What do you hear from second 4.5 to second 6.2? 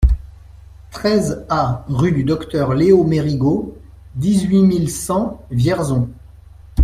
mille cent Vierzon